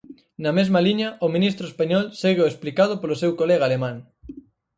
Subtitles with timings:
[0.43, 3.95] Na mesma liña, o ministro español segue o explicado polo seu colega alemán.